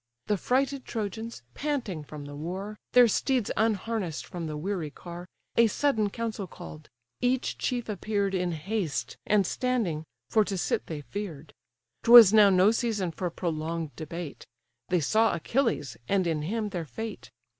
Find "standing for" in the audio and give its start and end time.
9.45-10.43